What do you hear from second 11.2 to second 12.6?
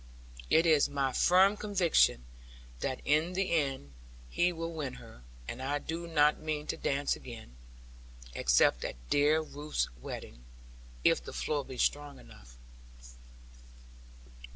the floor be strong enough.